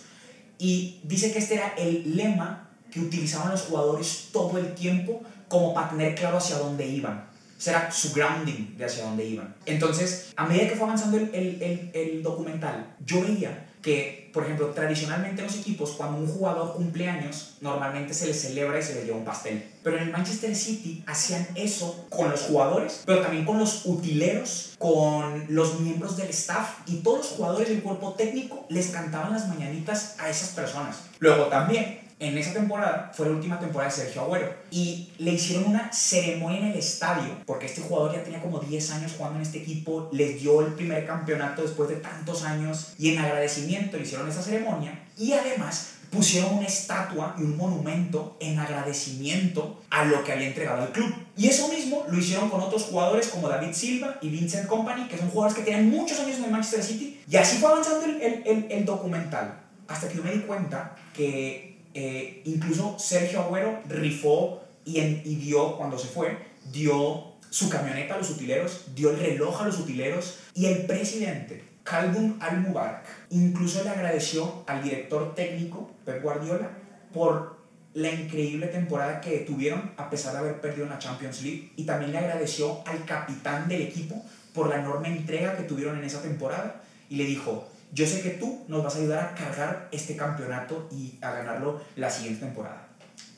Y 0.57 0.99
dice 1.03 1.31
que 1.31 1.39
este 1.39 1.55
era 1.55 1.73
el 1.77 2.15
lema 2.15 2.69
que 2.89 3.01
utilizaban 3.01 3.51
los 3.51 3.63
jugadores 3.63 4.29
todo 4.31 4.57
el 4.57 4.73
tiempo 4.73 5.21
como 5.49 5.73
para 5.73 5.89
tener 5.89 6.15
claro 6.15 6.37
hacia 6.37 6.57
dónde 6.57 6.87
iban. 6.87 7.25
Será 7.57 7.91
su 7.91 8.13
grounding 8.13 8.77
de 8.77 8.85
hacia 8.85 9.03
dónde 9.03 9.25
iban. 9.25 9.55
Entonces, 9.65 10.33
a 10.35 10.45
medida 10.45 10.69
que 10.69 10.75
fue 10.75 10.85
avanzando 10.85 11.17
el, 11.17 11.33
el, 11.33 11.91
el 11.93 12.23
documental, 12.23 12.95
yo 13.05 13.21
veía 13.21 13.64
que, 13.85 14.31
por 14.33 14.43
ejemplo, 14.43 14.71
tradicionalmente 14.71 15.41
en 15.41 15.47
los 15.47 15.57
equipos, 15.57 15.91
cuando 15.91 16.17
un 16.17 16.27
jugador 16.27 16.73
cumple 16.73 17.07
años, 17.07 17.57
normalmente 17.61 18.15
se 18.15 18.25
le 18.25 18.33
celebra 18.33 18.79
y 18.79 18.81
se 18.81 18.95
le 18.95 19.05
lleva 19.05 19.17
un 19.17 19.23
pastel. 19.23 19.63
Pero 19.83 19.97
en 19.97 20.05
el 20.05 20.11
Manchester 20.11 20.55
City 20.55 21.03
hacían 21.05 21.47
eso 21.53 22.07
con 22.09 22.31
los 22.31 22.41
jugadores, 22.41 23.03
pero 23.05 23.21
también 23.21 23.45
con 23.45 23.59
los 23.59 23.85
utileros, 23.85 24.73
con 24.79 25.45
los 25.49 25.79
miembros 25.81 26.17
del 26.17 26.29
staff 26.29 26.79
y 26.87 26.95
todos 27.03 27.19
los 27.19 27.27
jugadores 27.27 27.69
del 27.69 27.83
cuerpo 27.83 28.13
técnico 28.13 28.65
les 28.69 28.87
cantaban 28.87 29.31
las 29.31 29.47
mañanitas 29.47 30.15
a 30.17 30.31
esas 30.31 30.49
personas. 30.49 31.01
Luego 31.19 31.43
también 31.45 32.04
en 32.19 32.37
esa 32.37 32.53
temporada 32.53 33.11
fue 33.13 33.27
la 33.27 33.33
última 33.33 33.59
temporada 33.59 33.91
de 33.91 33.97
Sergio 33.97 34.21
Agüero 34.21 34.53
y 34.71 35.11
le 35.17 35.33
hicieron 35.33 35.65
una 35.65 35.91
ceremonia 35.91 36.59
en 36.59 36.65
el 36.67 36.77
estadio 36.77 37.41
porque 37.45 37.65
este 37.65 37.81
jugador 37.81 38.13
ya 38.13 38.23
tenía 38.23 38.41
como 38.41 38.59
10 38.59 38.91
años 38.91 39.13
jugando 39.17 39.37
en 39.37 39.43
este 39.43 39.57
equipo, 39.57 40.09
les 40.13 40.41
dio 40.41 40.61
el 40.61 40.73
primer 40.73 41.05
campeonato 41.05 41.61
después 41.61 41.89
de 41.89 41.97
tantos 41.97 42.43
años 42.43 42.93
y 42.97 43.11
en 43.11 43.19
agradecimiento 43.19 43.97
le 43.97 44.03
hicieron 44.03 44.29
esa 44.29 44.41
ceremonia 44.41 45.03
y 45.17 45.33
además 45.33 45.95
pusieron 46.09 46.55
una 46.55 46.67
estatua 46.67 47.35
y 47.37 47.41
un 47.41 47.57
monumento 47.57 48.37
en 48.39 48.57
agradecimiento 48.59 49.81
a 49.89 50.05
lo 50.05 50.23
que 50.23 50.31
había 50.31 50.47
entregado 50.47 50.83
al 50.83 50.91
club. 50.91 51.13
Y 51.35 51.47
eso 51.47 51.67
mismo 51.67 52.05
lo 52.09 52.17
hicieron 52.17 52.49
con 52.49 52.61
otros 52.61 52.83
jugadores 52.83 53.27
como 53.27 53.49
David 53.49 53.73
Silva 53.73 54.17
y 54.21 54.29
Vincent 54.29 54.67
Company, 54.67 55.07
que 55.09 55.17
son 55.17 55.29
jugadores 55.29 55.57
que 55.57 55.63
tienen 55.63 55.89
muchos 55.89 56.19
años 56.19 56.37
en 56.37 56.45
el 56.45 56.51
Manchester 56.51 56.83
City. 56.83 57.21
Y 57.29 57.35
así 57.35 57.57
fue 57.57 57.69
avanzando 57.69 58.05
el, 58.05 58.21
el, 58.45 58.67
el 58.69 58.85
documental. 58.85 59.59
Hasta 59.87 60.07
que 60.07 60.15
yo 60.15 60.23
me 60.23 60.31
di 60.31 60.39
cuenta 60.39 60.95
que 61.13 61.74
eh, 61.95 62.41
incluso 62.43 62.99
Sergio 62.99 63.41
Agüero 63.41 63.79
rifó 63.87 64.61
y, 64.83 64.99
en, 64.99 65.21
y 65.23 65.35
dio, 65.35 65.77
cuando 65.77 65.97
se 65.97 66.07
fue, 66.07 66.37
dio 66.71 67.35
su 67.49 67.69
camioneta 67.69 68.15
a 68.15 68.17
los 68.17 68.29
utileros, 68.29 68.87
dio 68.93 69.11
el 69.11 69.19
reloj 69.19 69.61
a 69.61 69.65
los 69.65 69.79
utileros 69.79 70.39
y 70.53 70.65
el 70.65 70.85
presidente, 70.85 71.63
Calvin 71.83 72.35
Al-Mubarak, 72.41 73.05
incluso 73.29 73.81
le 73.83 73.91
agradeció 73.91 74.65
al 74.67 74.83
director 74.83 75.33
técnico, 75.35 75.89
Pep 76.03 76.21
Guardiola, 76.21 76.69
por 77.13 77.55
la 77.93 78.11
increíble 78.11 78.67
temporada 78.67 79.21
que 79.21 79.39
tuvieron 79.39 79.93
a 79.95 80.09
pesar 80.09 80.33
de 80.33 80.39
haber 80.39 80.59
perdido 80.59 80.83
en 80.83 80.89
la 80.89 80.99
Champions 80.99 81.41
League 81.43 81.71
y 81.77 81.85
también 81.85 82.11
le 82.11 82.17
agradeció 82.17 82.85
al 82.85 83.05
capitán 83.05 83.69
del 83.69 83.83
equipo 83.83 84.21
por 84.53 84.67
la 84.67 84.81
enorme 84.81 85.07
entrega 85.07 85.55
que 85.55 85.63
tuvieron 85.63 85.97
en 85.97 86.03
esa 86.03 86.21
temporada 86.21 86.81
y 87.09 87.15
le 87.15 87.23
dijo, 87.23 87.69
yo 87.95 88.05
sé 88.05 88.21
que 88.21 88.31
tú 88.31 88.65
nos 88.67 88.83
vas 88.83 88.95
a 88.95 88.99
ayudar 88.99 89.19
a 89.23 89.35
cargar 89.35 89.87
este 89.93 90.17
campeonato 90.17 90.89
y 90.91 91.17
a 91.21 91.31
ganarlo 91.31 91.81
la 91.95 92.09
siguiente 92.09 92.45
temporada. 92.45 92.89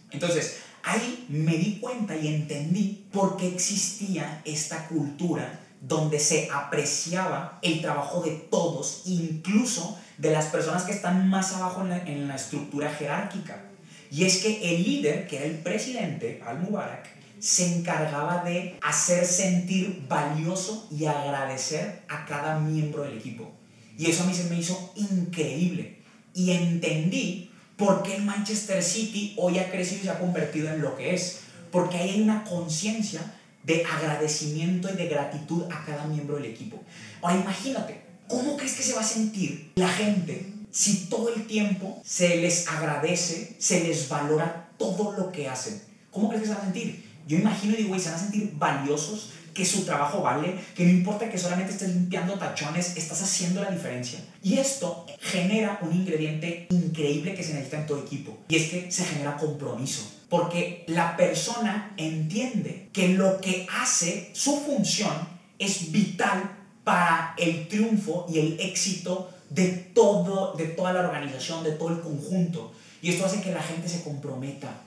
Entonces, 0.10 0.62
ahí 0.82 1.28
me 1.30 1.56
di 1.58 1.80
cuenta 1.80 2.16
y 2.16 2.28
entendí 2.28 3.08
por 3.14 3.38
qué 3.38 3.48
existía 3.50 4.42
esta 4.46 4.88
cultura 4.88 5.60
donde 5.80 6.20
se 6.20 6.50
apreciaba 6.52 7.60
el 7.62 7.82
trabajo 7.82 8.24
de 8.24 8.32
todos, 8.32 9.04
incluso 9.06 9.96
de 10.18 10.32
las 10.32 10.48
personas 10.48 10.84
que 10.86 10.92
están 10.92 11.30
más 11.30 11.54
abajo 11.54 11.82
en 11.82 11.90
la, 11.90 11.98
en 12.00 12.28
la 12.28 12.36
estructura 12.36 12.90
jerárquica. 12.90 13.62
Y 14.10 14.26
es 14.26 14.38
que 14.38 14.74
el 14.74 14.84
líder, 14.84 15.28
que 15.28 15.38
era 15.38 15.46
el 15.46 15.60
presidente, 15.60 16.42
Al-Mubarak, 16.44 17.08
se 17.40 17.76
encargaba 17.76 18.44
de 18.44 18.80
hacer 18.82 19.24
sentir 19.24 20.04
valioso 20.10 20.88
y 20.90 21.06
agradecer 21.06 22.02
a 22.10 22.26
cada 22.26 22.58
miembro 22.58 23.04
del 23.04 23.20
equipo. 23.20 23.57
Y 23.98 24.10
eso 24.10 24.24
a 24.24 24.28
mí 24.28 24.34
se 24.34 24.46
me 24.46 24.60
hizo 24.60 24.94
increíble. 24.96 25.98
Y 26.34 26.52
entendí 26.52 27.52
por 27.76 28.04
qué 28.04 28.16
el 28.16 28.24
Manchester 28.24 28.84
City 28.84 29.34
hoy 29.38 29.60
ha 29.60 29.72
crecido 29.72 30.02
y 30.02 30.04
se 30.06 30.10
ha 30.12 30.20
convertido 30.20 30.70
en 30.70 30.82
lo 30.82 30.96
que 30.96 31.14
es. 31.14 31.40
Porque 31.72 31.98
ahí 31.98 32.10
hay 32.12 32.22
una 32.22 32.44
conciencia 32.44 33.22
de 33.64 33.84
agradecimiento 33.84 34.90
y 34.92 34.96
de 34.96 35.08
gratitud 35.08 35.64
a 35.72 35.84
cada 35.86 36.06
miembro 36.06 36.38
del 36.38 36.46
equipo. 36.46 36.82
Ahora 37.22 37.40
imagínate, 37.40 38.02
¿cómo 38.28 38.56
crees 38.56 38.76
que 38.76 38.84
se 38.84 38.94
va 38.94 39.02
a 39.02 39.04
sentir 39.04 39.72
la 39.76 39.90
gente 39.90 40.54
si 40.72 41.08
todo 41.08 41.34
el 41.34 41.46
tiempo 41.48 42.02
se 42.06 42.38
les 42.38 42.68
agradece, 42.68 43.56
se 43.60 43.84
les 43.84 44.08
valora 44.08 44.70
todo 44.78 45.14
lo 45.18 45.32
que 45.32 45.50
hacen? 45.50 45.82
¿Cómo 46.12 46.30
crees 46.30 46.44
que 46.44 46.50
se 46.50 46.56
va 46.56 46.62
a 46.62 46.64
sentir? 46.64 47.04
Yo 47.28 47.38
imagino 47.38 47.74
y 47.74 47.78
digo, 47.78 47.90
güey, 47.90 48.00
se 48.00 48.10
van 48.10 48.20
a 48.20 48.22
sentir 48.22 48.54
valiosos, 48.56 49.32
que 49.58 49.66
su 49.66 49.86
trabajo 49.86 50.22
vale, 50.22 50.54
que 50.76 50.86
no 50.86 50.92
importa 50.92 51.32
que 51.32 51.38
solamente 51.40 51.72
estés 51.72 51.90
limpiando 51.90 52.36
tachones, 52.36 52.96
estás 52.96 53.24
haciendo 53.24 53.64
la 53.64 53.72
diferencia. 53.72 54.20
Y 54.44 54.60
esto 54.60 55.08
genera 55.20 55.80
un 55.82 55.96
ingrediente 55.96 56.68
increíble 56.70 57.34
que 57.34 57.42
se 57.42 57.56
necesita 57.56 57.80
en 57.80 57.88
todo 57.88 58.04
equipo, 58.04 58.38
y 58.50 58.56
es 58.58 58.70
que 58.70 58.92
se 58.92 59.04
genera 59.04 59.36
compromiso. 59.36 60.14
Porque 60.30 60.84
la 60.86 61.18
persona 61.18 61.96
entiende 61.98 62.90
que 62.94 63.08
lo 63.08 63.42
que 63.42 63.66
hace, 63.82 64.30
su 64.34 64.58
función, 64.60 65.28
es 65.58 65.92
vital 65.92 66.56
para 66.84 67.34
el 67.40 67.68
triunfo 67.68 68.28
y 68.30 68.38
el 68.38 68.60
éxito 68.60 69.32
de, 69.50 69.70
todo, 69.70 70.54
de 70.54 70.66
toda 70.66 70.94
la 70.94 71.00
organización, 71.00 71.64
de 71.64 71.72
todo 71.72 71.90
el 71.90 72.02
conjunto. 72.02 72.74
Y 73.02 73.10
esto 73.10 73.26
hace 73.26 73.42
que 73.42 73.52
la 73.52 73.64
gente 73.64 73.90
se 73.90 74.04
comprometa. 74.04 74.84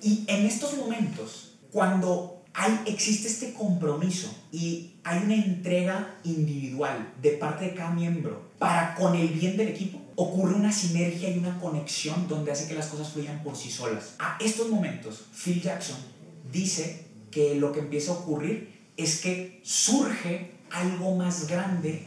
Y 0.00 0.22
en 0.28 0.46
estos 0.46 0.76
momentos, 0.76 1.54
cuando 1.72 2.41
hay, 2.54 2.80
existe 2.86 3.28
este 3.28 3.54
compromiso 3.54 4.34
y 4.52 4.92
hay 5.04 5.22
una 5.24 5.34
entrega 5.34 6.16
individual 6.24 7.12
de 7.22 7.30
parte 7.32 7.66
de 7.66 7.74
cada 7.74 7.90
miembro 7.90 8.50
para 8.58 8.94
con 8.94 9.16
el 9.16 9.28
bien 9.28 9.56
del 9.56 9.68
equipo, 9.68 10.00
ocurre 10.16 10.54
una 10.54 10.72
sinergia 10.72 11.30
y 11.30 11.38
una 11.38 11.58
conexión 11.58 12.28
donde 12.28 12.52
hace 12.52 12.68
que 12.68 12.74
las 12.74 12.86
cosas 12.86 13.08
fluyan 13.08 13.42
por 13.42 13.56
sí 13.56 13.70
solas. 13.70 14.14
A 14.18 14.36
estos 14.40 14.68
momentos, 14.68 15.24
Phil 15.34 15.60
Jackson 15.60 15.96
dice 16.52 17.06
que 17.30 17.54
lo 17.56 17.72
que 17.72 17.80
empieza 17.80 18.12
a 18.12 18.16
ocurrir 18.16 18.72
es 18.96 19.20
que 19.20 19.60
surge 19.64 20.52
algo 20.70 21.16
más 21.16 21.48
grande 21.48 22.04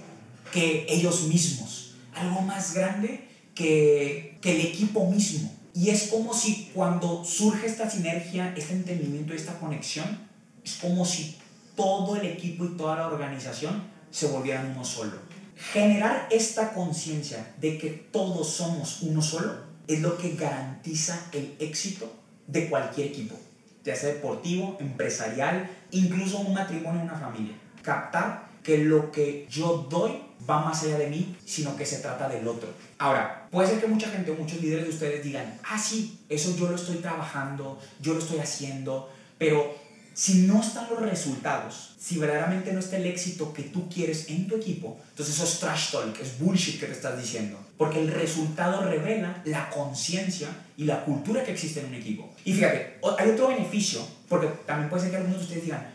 que 0.54 0.86
ellos 0.88 1.24
mismos, 1.28 1.96
algo 2.14 2.42
más 2.42 2.74
grande 2.74 3.28
que, 3.54 4.38
que 4.42 4.56
el 4.56 4.62
equipo 4.68 5.10
mismo. 5.10 5.52
Y 5.74 5.90
es 5.90 6.04
como 6.04 6.34
si 6.34 6.72
cuando 6.74 7.26
surge 7.26 7.68
esta 7.68 7.90
sinergia, 7.90 8.54
este 8.56 8.74
entendimiento 8.74 9.34
esta 9.34 9.60
conexión, 9.60 10.26
es 10.66 10.74
como 10.82 11.06
si 11.06 11.38
todo 11.76 12.16
el 12.16 12.26
equipo 12.26 12.66
y 12.66 12.70
toda 12.70 12.96
la 12.96 13.08
organización 13.08 13.84
se 14.10 14.28
volvieran 14.28 14.72
uno 14.72 14.84
solo. 14.84 15.14
Generar 15.56 16.28
esta 16.32 16.74
conciencia 16.74 17.56
de 17.62 17.78
que 17.78 17.90
todos 17.90 18.50
somos 18.50 19.02
uno 19.04 19.22
solo 19.22 19.54
es 19.88 20.02
lo 20.02 20.18
que 20.18 20.36
garantiza 20.36 21.28
el 21.32 21.56
éxito 21.60 22.12
de 22.48 22.70
cualquier 22.70 23.08
equipo, 23.08 23.36
ya 23.84 23.96
sea 23.96 24.14
deportivo, 24.14 24.78
empresarial, 24.80 25.70
incluso 25.92 26.40
un 26.40 26.54
matrimonio, 26.54 27.02
una 27.04 27.18
familia. 27.18 27.56
Captar 27.82 28.48
que 28.64 28.80
lo 28.80 29.12
que 29.12 29.48
yo 29.50 29.88
doy 29.90 30.24
va 30.50 30.66
más 30.66 30.84
allá 30.84 30.98
de 30.98 31.08
mí, 31.08 31.36
sino 31.46 31.76
que 31.76 31.86
se 31.86 32.00
trata 32.00 32.28
del 32.28 32.48
otro. 32.48 32.70
Ahora, 32.98 33.48
puede 33.52 33.68
ser 33.68 33.80
que 33.80 33.88
mucha 33.88 34.10
gente 34.10 34.32
muchos 34.32 34.62
líderes 34.62 34.86
de 34.86 34.90
ustedes 34.90 35.24
digan, 35.24 35.60
ah, 35.64 35.78
sí, 35.78 36.20
eso 36.30 36.56
yo 36.58 36.70
lo 36.70 36.76
estoy 36.76 36.98
trabajando, 36.98 37.80
yo 38.02 38.14
lo 38.14 38.20
estoy 38.20 38.40
haciendo, 38.40 39.10
pero 39.38 39.85
si 40.16 40.44
no 40.44 40.62
están 40.62 40.88
los 40.90 41.02
resultados, 41.02 41.94
si 42.00 42.18
verdaderamente 42.18 42.72
no 42.72 42.80
está 42.80 42.96
el 42.96 43.06
éxito 43.06 43.52
que 43.54 43.64
tú 43.64 43.90
quieres 43.90 44.30
en 44.30 44.48
tu 44.48 44.56
equipo, 44.56 44.98
entonces 45.10 45.36
eso 45.36 45.44
es 45.44 45.60
trash 45.60 45.92
talk, 45.92 46.18
es 46.22 46.40
bullshit 46.40 46.80
que 46.80 46.86
te 46.86 46.94
estás 46.94 47.22
diciendo. 47.22 47.60
Porque 47.78 48.02
el 48.02 48.10
resultado 48.10 48.82
revela 48.82 49.42
la 49.44 49.70
conciencia 49.70 50.48
y 50.78 50.86
la 50.86 51.04
cultura 51.04 51.44
que 51.44 51.52
existe 51.52 51.82
en 51.82 51.88
un 51.88 51.96
equipo. 51.96 52.34
Y 52.46 52.54
fíjate, 52.54 53.00
hay 53.20 53.30
otro 53.30 53.50
beneficio, 53.50 54.08
porque 54.30 54.48
también 54.66 54.90
puede 54.90 55.04
ser 55.04 55.12
que 55.12 55.18
algunos 55.18 55.40
de 55.40 55.44
ustedes 55.44 55.64
digan, 55.66 55.86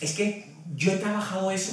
es 0.00 0.12
que 0.12 0.52
yo 0.76 0.92
he 0.92 0.96
trabajado 0.98 1.50
eso 1.50 1.72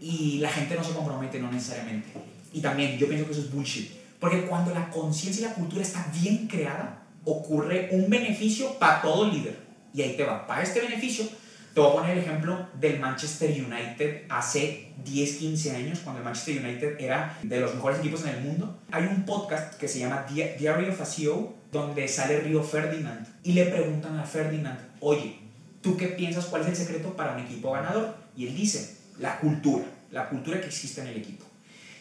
y 0.00 0.38
la 0.38 0.50
gente 0.50 0.74
no 0.74 0.82
se 0.82 0.94
compromete, 0.94 1.38
no 1.38 1.52
necesariamente. 1.52 2.08
Y 2.52 2.60
también 2.60 2.98
yo 2.98 3.06
pienso 3.06 3.26
que 3.26 3.32
eso 3.32 3.42
es 3.42 3.52
bullshit. 3.52 3.88
Porque 4.18 4.46
cuando 4.46 4.74
la 4.74 4.90
conciencia 4.90 5.46
y 5.46 5.48
la 5.48 5.54
cultura 5.54 5.82
está 5.82 6.10
bien 6.12 6.48
creada, 6.48 7.04
ocurre 7.24 7.90
un 7.92 8.10
beneficio 8.10 8.76
para 8.80 9.00
todo 9.00 9.30
líder. 9.30 9.63
Y 9.94 10.02
ahí 10.02 10.16
te 10.16 10.24
va. 10.24 10.46
Para 10.46 10.62
este 10.62 10.80
beneficio, 10.80 11.24
te 11.72 11.80
voy 11.80 11.90
a 11.90 11.92
poner 11.94 12.18
el 12.18 12.24
ejemplo 12.24 12.68
del 12.80 12.98
Manchester 12.98 13.50
United 13.50 14.24
hace 14.28 14.92
10, 15.04 15.36
15 15.36 15.76
años, 15.76 16.00
cuando 16.00 16.18
el 16.18 16.24
Manchester 16.24 16.64
United 16.64 17.00
era 17.00 17.38
de 17.42 17.60
los 17.60 17.74
mejores 17.74 18.00
equipos 18.00 18.24
en 18.24 18.30
el 18.30 18.40
mundo. 18.40 18.78
Hay 18.90 19.04
un 19.04 19.24
podcast 19.24 19.74
que 19.74 19.86
se 19.86 20.00
llama 20.00 20.26
Diary 20.28 20.88
of 20.88 21.00
a 21.00 21.06
CEO, 21.06 21.54
donde 21.70 22.08
sale 22.08 22.40
Río 22.40 22.62
Ferdinand. 22.62 23.26
Y 23.44 23.52
le 23.52 23.66
preguntan 23.66 24.18
a 24.18 24.24
Ferdinand, 24.24 24.78
oye, 25.00 25.36
¿tú 25.80 25.96
qué 25.96 26.08
piensas? 26.08 26.46
¿Cuál 26.46 26.62
es 26.62 26.68
el 26.68 26.76
secreto 26.76 27.16
para 27.16 27.34
un 27.34 27.42
equipo 27.42 27.70
ganador? 27.72 28.16
Y 28.36 28.48
él 28.48 28.56
dice, 28.56 28.96
la 29.18 29.38
cultura, 29.38 29.84
la 30.10 30.28
cultura 30.28 30.60
que 30.60 30.66
existe 30.66 31.00
en 31.02 31.08
el 31.08 31.18
equipo. 31.18 31.44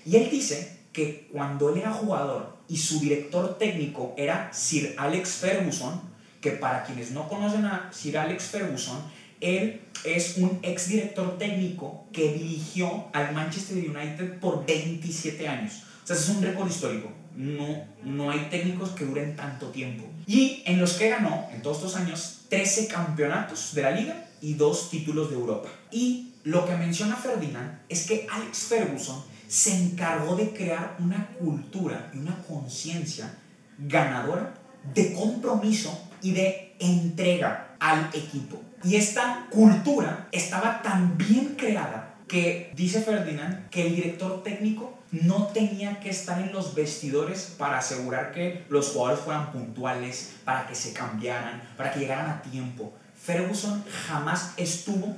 Y 0.05 0.15
él 0.15 0.29
dice 0.31 0.79
que 0.91 1.29
cuando 1.31 1.69
él 1.69 1.79
era 1.79 1.91
jugador 1.91 2.57
y 2.67 2.77
su 2.77 2.99
director 2.99 3.57
técnico 3.57 4.13
era 4.17 4.51
Sir 4.53 4.95
Alex 4.97 5.29
Ferguson, 5.33 6.12
que 6.43 6.51
para 6.51 6.83
quienes 6.83 7.11
no 7.11 7.29
conocen 7.29 7.65
a 7.65 7.89
Sir 7.93 8.17
Alex 8.17 8.43
Ferguson, 8.43 8.99
él 9.39 9.81
es 10.03 10.37
un 10.37 10.59
ex 10.61 10.89
director 10.89 11.37
técnico 11.37 12.05
que 12.11 12.33
dirigió 12.33 13.07
al 13.13 13.33
Manchester 13.33 13.77
United 13.77 14.39
por 14.39 14.65
27 14.65 15.47
años. 15.47 15.83
O 16.03 16.07
sea, 16.07 16.17
es 16.17 16.27
un 16.27 16.43
récord 16.43 16.69
histórico. 16.69 17.09
No, 17.35 17.85
no 18.03 18.29
hay 18.29 18.47
técnicos 18.51 18.89
que 18.89 19.05
duren 19.05 19.37
tanto 19.37 19.69
tiempo. 19.69 20.03
Y 20.27 20.61
en 20.65 20.81
los 20.81 20.93
que 20.93 21.09
ganó, 21.09 21.47
en 21.53 21.61
todos 21.61 21.77
estos 21.77 21.95
años, 21.95 22.41
13 22.49 22.87
campeonatos 22.87 23.73
de 23.73 23.81
la 23.81 23.91
liga 23.91 24.25
y 24.41 24.55
dos 24.55 24.89
títulos 24.89 25.29
de 25.29 25.37
Europa. 25.37 25.69
Y 25.91 26.33
lo 26.43 26.65
que 26.65 26.75
menciona 26.75 27.15
Ferdinand 27.15 27.79
es 27.87 28.05
que 28.05 28.27
Alex 28.29 28.57
Ferguson 28.65 29.23
se 29.47 29.75
encargó 29.77 30.35
de 30.35 30.49
crear 30.49 30.97
una 30.99 31.27
cultura 31.39 32.11
y 32.13 32.17
una 32.17 32.37
conciencia 32.43 33.33
ganadora 33.77 34.53
de 34.93 35.13
compromiso 35.13 36.09
y 36.23 36.31
de 36.31 36.75
entrega 36.79 37.75
al 37.79 38.09
equipo. 38.13 38.59
Y 38.83 38.95
esta 38.95 39.47
cultura 39.51 40.27
estaba 40.31 40.81
tan 40.81 41.17
bien 41.17 41.55
creada 41.57 42.15
que 42.27 42.71
dice 42.75 43.01
Ferdinand 43.01 43.69
que 43.69 43.85
el 43.87 43.95
director 43.95 44.41
técnico 44.41 44.97
no 45.11 45.47
tenía 45.47 45.99
que 45.99 46.09
estar 46.09 46.41
en 46.41 46.51
los 46.51 46.73
vestidores 46.73 47.53
para 47.57 47.77
asegurar 47.77 48.31
que 48.31 48.63
los 48.69 48.89
jugadores 48.89 49.23
fueran 49.23 49.51
puntuales, 49.51 50.33
para 50.43 50.65
que 50.65 50.73
se 50.73 50.91
cambiaran, 50.91 51.61
para 51.77 51.93
que 51.93 51.99
llegaran 51.99 52.31
a 52.31 52.41
tiempo. 52.41 52.91
Ferguson 53.21 53.83
jamás 54.07 54.53
estuvo 54.57 55.15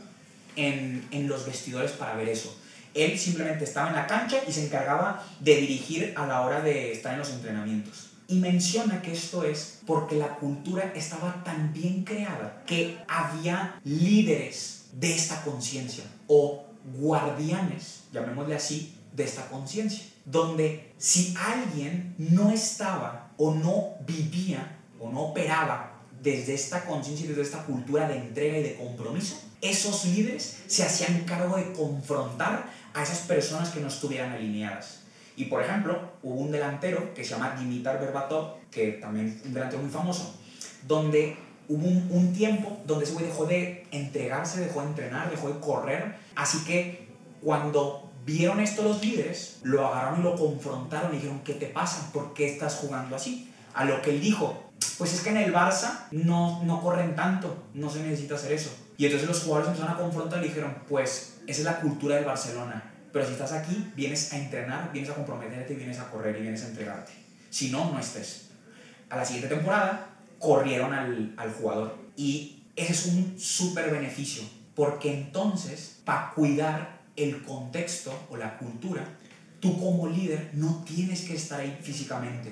en, 0.58 1.08
en 1.12 1.28
los 1.28 1.46
vestidores 1.46 1.92
para 1.92 2.16
ver 2.16 2.28
eso. 2.28 2.56
Él 2.94 3.18
simplemente 3.18 3.64
estaba 3.64 3.90
en 3.90 3.96
la 3.96 4.08
cancha 4.08 4.38
y 4.48 4.52
se 4.52 4.66
encargaba 4.66 5.24
de 5.40 5.56
dirigir 5.56 6.14
a 6.18 6.28
la 6.28 6.42
hora 6.42 6.62
de 6.62 6.92
estar 6.92 7.14
en 7.14 7.20
los 7.20 7.30
entrenamientos. 7.30 8.05
Y 8.28 8.40
menciona 8.40 9.02
que 9.02 9.14
esto 9.14 9.44
es 9.44 9.80
porque 9.86 10.16
la 10.16 10.36
cultura 10.36 10.92
estaba 10.96 11.44
tan 11.44 11.74
bien 11.74 12.04
creada 12.04 12.64
que 12.66 12.98
había 13.08 13.80
líderes 13.84 14.86
de 14.94 15.14
esta 15.14 15.44
conciencia 15.44 16.04
o 16.28 16.66
guardianes, 16.98 18.04
llamémosle 18.12 18.56
así, 18.56 18.96
de 19.16 19.24
esta 19.24 19.48
conciencia. 19.50 20.06
Donde 20.26 20.94
si 20.98 21.36
alguien 21.38 22.16
no 22.18 22.52
estaba 22.52 23.32
o 23.38 23.54
no 23.54 23.96
vivía 24.08 24.78
o 25.00 25.12
no 25.12 25.28
operaba 25.28 26.02
desde 26.22 26.56
esta 26.56 26.86
conciencia 26.86 27.26
y 27.26 27.30
desde 27.30 27.44
esta 27.44 27.64
cultura 27.66 28.08
de 28.08 28.18
entrega 28.18 28.58
y 28.58 28.64
de 28.64 28.76
compromiso, 28.76 29.40
esos 29.62 30.06
líderes 30.06 30.64
se 30.68 30.84
hacían 30.84 31.26
cargo 31.26 31.58
de 31.58 31.72
confrontar 31.74 32.72
a 32.94 33.04
esas 33.04 33.20
personas 33.20 33.70
que 33.70 33.80
no 33.80 33.88
estuvieran 33.88 34.32
alineadas. 34.32 35.05
Y 35.36 35.46
por 35.46 35.62
ejemplo, 35.62 36.00
hubo 36.24 36.36
un 36.36 36.52
delantero 36.52 37.14
que 37.14 37.24
se 37.24 37.32
llama 37.32 37.56
Dimitar 37.60 38.00
Berbatov, 38.00 38.56
que 38.72 38.94
también 38.94 39.28
es 39.28 39.46
un 39.46 39.54
delantero 39.54 39.82
muy 39.82 39.92
famoso, 39.92 40.36
donde 40.88 41.38
hubo 41.68 41.88
un, 41.88 42.34
tiempo 42.34 42.78
donde 42.86 43.06
ese 43.06 43.14
güey 43.14 43.26
dejó 43.26 43.46
de 43.46 43.86
entregarse, 43.92 44.62
dejó 44.62 44.82
de 44.82 44.88
entrenar, 44.88 45.30
dejó 45.30 45.50
de 45.50 45.60
correr. 45.60 46.16
Así 46.36 46.64
que 46.64 47.10
cuando 47.42 48.12
vieron 48.26 48.60
esto 48.60 48.84
los 48.84 49.04
líderes, 49.04 49.60
lo 49.64 49.86
agarraron 49.86 50.22
y 50.22 50.24
lo 50.24 50.36
confrontaron 50.36 51.12
y 51.12 51.16
dijeron, 51.16 51.42
¿qué 51.44 51.54
te 51.54 51.68
pasa? 51.68 52.12
¿Por 52.14 52.34
qué 52.34 52.48
estás 52.48 52.76
jugando 52.76 53.16
así? 53.16 53.52
A 53.74 53.84
lo 53.84 54.02
que 54.02 54.12
él 54.12 54.22
dijo, 54.22 54.72
pues 54.98 55.14
es 55.14 55.22
que 55.22 55.32
en 55.32 55.38
el 55.38 55.54
Barça 55.54 56.08
no, 56.12 56.64
no 56.64 56.82
corren 56.82 57.16
tanto, 57.16 57.64
no 57.74 57.90
se 57.90 58.02
necesita 58.04 58.36
hacer 58.36 58.54
eso. 58.54 58.74
Y 58.98 59.06
entonces 59.06 59.28
los 59.28 59.44
jugadores 59.44 59.70
empezaron 59.70 59.96
a 59.96 60.00
confrontar 60.00 60.40
y 60.44 60.48
dijeron, 60.48 60.78
pues 60.88 61.40
esa 61.46 61.60
es 61.60 61.66
la 61.66 61.82
cultura 61.82 62.16
del 62.16 62.26
Barcelona 62.26 62.95
pero 63.16 63.26
si 63.26 63.32
estás 63.32 63.54
aquí, 63.54 63.94
vienes 63.96 64.34
a 64.34 64.38
entrenar, 64.38 64.92
vienes 64.92 65.10
a 65.10 65.16
comprometerte, 65.16 65.74
vienes 65.74 66.00
a 66.00 66.12
correr 66.12 66.36
y 66.38 66.42
vienes 66.42 66.64
a 66.64 66.68
entregarte. 66.68 67.14
Si 67.50 67.72
no, 67.72 67.90
no 67.90 67.98
estés. 67.98 68.50
A 69.10 69.16
la 69.16 69.24
siguiente 69.24 69.56
temporada, 69.56 70.10
corrieron 70.38 70.94
al, 70.94 71.34
al 71.38 71.54
jugador. 71.54 71.98
Y 72.18 72.64
ese 72.76 72.92
es 72.92 73.06
un 73.06 73.40
súper 73.40 73.90
beneficio, 73.90 74.44
porque 74.76 75.14
entonces, 75.14 76.02
para 76.04 76.32
cuidar 76.32 77.04
el 77.16 77.42
contexto 77.44 78.12
o 78.30 78.36
la 78.36 78.58
cultura, 78.58 79.08
tú 79.62 79.80
como 79.80 80.08
líder 80.08 80.50
no 80.52 80.84
tienes 80.86 81.22
que 81.22 81.36
estar 81.36 81.62
ahí 81.62 81.80
físicamente, 81.82 82.52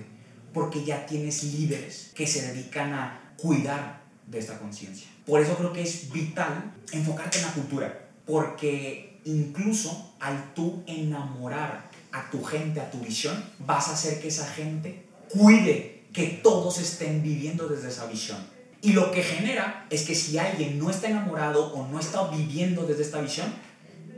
porque 0.54 0.86
ya 0.86 1.06
tienes 1.06 1.44
líderes 1.44 2.14
que 2.16 2.26
se 2.26 2.54
dedican 2.54 2.94
a 2.94 3.34
cuidar 3.36 4.04
de 4.28 4.40
esta 4.40 4.58
conciencia. 4.60 5.10
Por 5.26 5.42
eso 5.42 5.58
creo 5.58 5.74
que 5.74 5.82
es 5.82 6.10
vital 6.10 6.72
enfocarte 6.94 7.40
en 7.40 7.48
la 7.48 7.52
cultura, 7.52 8.08
porque 8.26 9.13
incluso 9.26 10.14
al 10.20 10.54
tú 10.54 10.84
enamorar 10.88 11.90
a 12.12 12.30
tu 12.30 12.44
gente, 12.44 12.80
a 12.80 12.92
tu 12.92 13.00
visión, 13.00 13.44
vas 13.60 13.90
a 13.90 13.94
hacer 13.94 14.22
que 14.22 14.28
esa 14.28 14.48
gente 14.48 15.06
cuide 15.30 16.06
que 16.14 16.28
todos 16.44 16.80
estén 16.80 17.24
viviendo 17.24 17.68
desde 17.68 17.90
esa 17.90 18.06
visión. 18.06 18.38
Y 18.82 18.94
lo 18.94 19.12
que 19.12 19.24
genera 19.24 19.88
es 19.90 20.04
que 20.04 20.14
si 20.14 20.38
alguien 20.38 20.78
no 20.78 20.90
está 20.90 21.10
enamorado 21.10 21.74
o 21.74 21.88
no 21.88 22.00
está 22.00 22.28
viviendo 22.28 22.86
desde 22.86 23.04
esta 23.04 23.22
visión, 23.22 23.48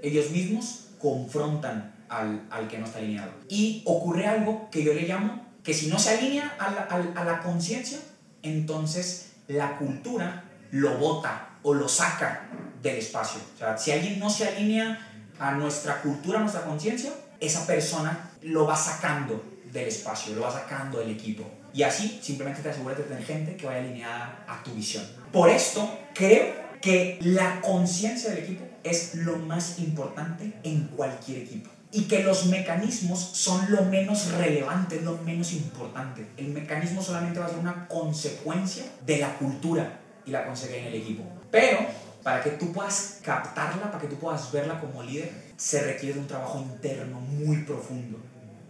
ellos 0.01 0.31
mismos 0.31 0.87
confrontan 0.99 1.95
al, 2.09 2.45
al 2.49 2.67
que 2.67 2.77
no 2.77 2.85
está 2.85 2.99
alineado. 2.99 3.31
Y 3.47 3.83
ocurre 3.85 4.27
algo 4.27 4.69
que 4.71 4.83
yo 4.83 4.93
le 4.93 5.07
llamo 5.07 5.45
que 5.63 5.73
si 5.73 5.87
no 5.87 5.97
se 5.97 6.17
alinea 6.17 6.55
a 6.59 6.71
la, 6.71 6.81
a, 7.15 7.23
la 7.23 7.41
conciencia, 7.41 7.97
entonces 8.43 9.33
la 9.47 9.77
cultura 9.77 10.43
lo 10.71 10.97
bota 10.97 11.57
o 11.63 11.73
lo 11.73 11.89
saca 11.89 12.47
del 12.85 12.97
espacio. 12.97 13.41
O 13.55 13.57
sea, 13.57 13.77
si 13.77 13.91
alguien 13.91 14.19
no 14.19 14.29
se 14.29 14.47
alinea 14.47 14.99
a 15.39 15.51
nuestra 15.51 16.01
cultura, 16.01 16.37
a 16.37 16.41
nuestra 16.41 16.61
conciencia, 16.61 17.11
esa 17.39 17.65
persona 17.65 18.31
lo 18.43 18.65
va 18.65 18.77
sacando 18.77 19.43
del 19.71 19.87
espacio, 19.87 20.35
lo 20.35 20.41
va 20.41 20.51
sacando 20.51 20.99
del 20.99 21.11
equipo. 21.11 21.43
Y 21.73 21.83
así 21.83 22.19
simplemente 22.21 22.61
te 22.61 22.69
aseguras 22.69 22.97
de 22.97 23.03
tener 23.03 23.25
gente 23.25 23.57
que 23.57 23.65
vaya 23.65 23.79
alineada 23.79 24.45
a 24.47 24.63
tu 24.63 24.71
visión. 24.73 25.03
Por 25.33 25.49
esto, 25.49 25.99
creo 26.13 26.53
que 26.79 27.17
la 27.21 27.59
conciencia 27.61 28.29
del 28.29 28.43
equipo 28.43 28.65
es 28.83 29.15
lo 29.15 29.37
más 29.37 29.79
importante 29.79 30.53
en 30.63 30.87
cualquier 30.95 31.39
equipo. 31.39 31.71
Y 31.91 32.03
que 32.03 32.23
los 32.23 32.45
mecanismos 32.45 33.19
son 33.19 33.71
lo 33.71 33.83
menos 33.85 34.31
relevante, 34.33 35.01
lo 35.01 35.17
menos 35.17 35.53
importante. 35.53 36.27
El 36.37 36.49
mecanismo 36.49 37.01
solamente 37.01 37.39
va 37.39 37.47
a 37.47 37.49
ser 37.49 37.59
una 37.59 37.87
consecuencia 37.87 38.83
de 39.05 39.17
la 39.17 39.37
cultura 39.37 39.99
y 40.25 40.31
la 40.31 40.45
consecuencia 40.45 40.87
en 40.87 40.93
el 40.93 41.01
equipo. 41.01 41.23
Pero 41.51 41.79
para 42.25 42.41
que 42.41 42.49
tú 42.49 42.73
puedas 42.73 43.19
captarla, 43.21 43.91
para 43.91 43.99
que 43.99 44.07
tú 44.07 44.15
puedas 44.15 44.51
verla 44.51 44.81
como 44.81 45.03
líder, 45.03 45.31
se 45.57 45.83
requiere 45.83 46.15
de 46.15 46.21
un 46.21 46.27
trabajo 46.27 46.57
interno 46.57 47.19
muy 47.19 47.57
profundo, 47.57 48.17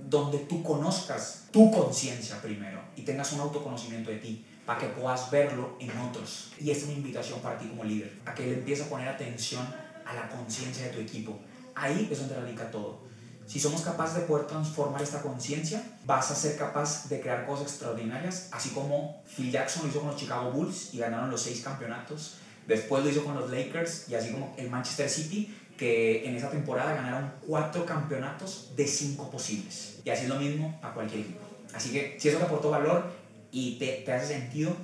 donde 0.10 0.40
tú 0.40 0.62
conozcas 0.62 1.46
tu 1.52 1.72
conciencia 1.72 2.42
primero 2.42 2.82
y 2.98 3.04
tengas 3.04 3.32
un 3.32 3.40
autoconocimiento 3.40 4.12
de 4.12 4.18
ti, 4.18 4.46
para 4.66 4.80
que 4.82 4.88
puedas 4.88 5.32
verlo 5.32 5.78
en 5.80 5.90
otros. 6.00 6.52
Y 6.60 6.70
es 6.70 6.84
una 6.84 6.92
invitación 6.92 7.40
para 7.40 7.58
ti 7.58 7.70
como 7.70 7.86
líder, 7.86 8.20
a 8.26 8.34
que 8.34 8.46
le 8.46 8.56
empieces 8.56 8.88
a 8.88 8.90
poner 8.90 9.08
atención 9.08 9.66
a 10.06 10.14
la 10.14 10.28
conciencia 10.28 10.88
de 10.88 10.92
tu 10.92 11.00
equipo. 11.00 11.40
Ahí 11.76 12.10
es 12.12 12.20
donde 12.20 12.36
radica 12.36 12.70
todo. 12.70 13.06
Si 13.48 13.62
somos 13.62 13.84
capaces 13.84 14.18
de 14.18 14.22
poder 14.24 14.48
transformar 14.48 15.02
esta 15.02 15.22
conciencia, 15.22 15.82
vas 16.06 16.30
a 16.30 16.36
ser 16.36 16.58
capaz 16.58 17.08
de 17.08 17.22
crear 17.22 17.46
cosas 17.46 17.68
extraordinarias, 17.68 18.50
así 18.52 18.72
como 18.72 19.24
Phil 19.34 19.50
Jackson 19.50 19.84
lo 19.84 19.90
hizo 19.92 20.02
con 20.02 20.10
los 20.10 20.20
Chicago 20.20 20.52
Bulls 20.52 20.94
y 20.94 20.98
ganaron 20.98 21.32
los 21.32 21.42
seis 21.42 21.62
campeonatos. 21.62 22.40
Después 22.68 23.04
lo 23.04 23.10
hizo 23.10 23.24
con 23.24 23.36
los 23.36 23.50
Lakers 23.50 24.10
y 24.10 24.16
así 24.16 24.32
como 24.32 24.54
el 24.58 24.70
Manchester 24.70 25.10
City, 25.10 25.56
que 25.78 26.28
en 26.28 26.36
esa 26.36 26.50
temporada 26.50 26.94
ganaron 26.94 27.32
cuatro 27.46 27.86
campeonatos 27.86 28.72
de 28.76 28.88
cinco 28.88 29.30
posibles. 29.30 30.00
Y 30.04 30.10
así 30.10 30.24
es 30.24 30.30
lo 30.30 30.40
mismo 30.40 30.80
a 30.82 30.94
cualquier 30.94 31.22
equipo. 31.22 31.42
Así 31.74 31.92
que 31.92 32.18
si 32.20 32.30
eso 32.30 32.38
te 32.38 32.46
aportó 32.46 32.70
valor 32.70 33.12
y 33.52 33.78
te, 33.78 34.04
te 34.06 34.14
hace 34.14 34.28
sentido, 34.28 34.76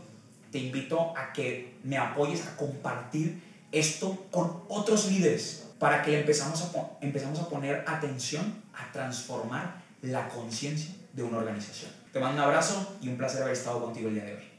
te 0.51 0.59
invito 0.59 1.17
a 1.17 1.31
que 1.31 1.77
me 1.83 1.97
apoyes 1.97 2.45
a 2.45 2.57
compartir 2.57 3.41
esto 3.71 4.27
con 4.31 4.63
otros 4.67 5.09
líderes 5.09 5.67
para 5.79 6.03
que 6.03 6.19
empezamos 6.19 6.61
a, 6.61 6.71
empezamos 7.01 7.39
a 7.39 7.49
poner 7.49 7.83
atención 7.87 8.61
a 8.73 8.91
transformar 8.91 9.81
la 10.01 10.27
conciencia 10.27 10.93
de 11.13 11.23
una 11.23 11.37
organización. 11.37 11.91
Te 12.11 12.19
mando 12.19 12.41
un 12.41 12.47
abrazo 12.47 12.97
y 13.01 13.07
un 13.07 13.17
placer 13.17 13.41
haber 13.41 13.53
estado 13.53 13.81
contigo 13.81 14.09
el 14.09 14.15
día 14.15 14.25
de 14.25 14.35
hoy. 14.35 14.50